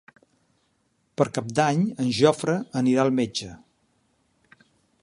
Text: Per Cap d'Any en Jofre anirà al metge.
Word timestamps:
Per 1.21 1.27
Cap 1.35 1.51
d'Any 1.59 1.83
en 2.05 2.09
Jofre 2.21 2.57
anirà 2.83 3.05
al 3.07 3.17
metge. 3.21 3.53